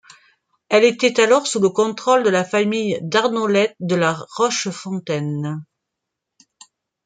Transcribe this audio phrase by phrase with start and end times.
[0.69, 5.63] Elle était alors sous le contrôle de la famille d'Arnolet de La Rochefontaine.